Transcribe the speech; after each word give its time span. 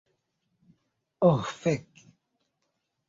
Oh 1.27 1.45
fek' 1.61 1.93